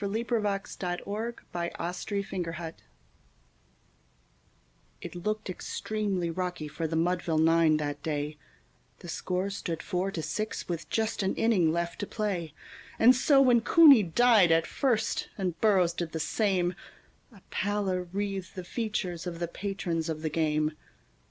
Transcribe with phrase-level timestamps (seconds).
[0.03, 1.03] CASEY AT THE BAT
[1.51, 2.73] BY ERNEST LAWRENCE THAYER
[4.99, 8.39] It looked extremely rocky for the Mudville nine that day:
[9.01, 12.55] The score stood four to six with just an inning left to play;
[12.97, 16.73] And so, when Cooney died at first, and Burrows did the same,
[17.31, 20.71] A pallor wreathed the features of the patrons of the game.